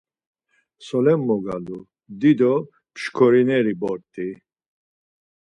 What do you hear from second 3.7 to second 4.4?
bort̆i!